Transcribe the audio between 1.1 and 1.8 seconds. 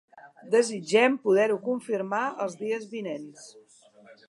poder-ho